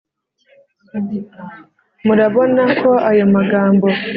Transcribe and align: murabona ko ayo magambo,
murabona 2.05 2.63
ko 2.81 2.89
ayo 3.09 3.25
magambo, 3.35 3.87